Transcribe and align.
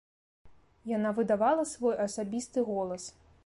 Яна 0.97 1.11
выдавала 1.19 1.67
свой 1.75 1.95
асабісты 2.07 2.59
голас. 2.71 3.03